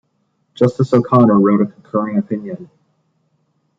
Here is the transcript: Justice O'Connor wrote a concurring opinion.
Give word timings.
Justice 0.55 0.93
O'Connor 0.93 1.39
wrote 1.41 1.61
a 1.61 1.67
concurring 1.71 2.17
opinion. 2.17 2.71